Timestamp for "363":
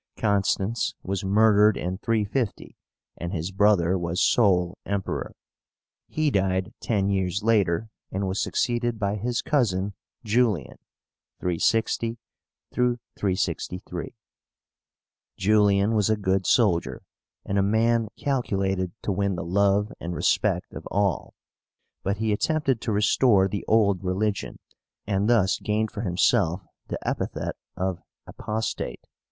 12.73-14.15